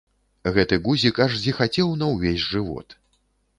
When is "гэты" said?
0.55-0.79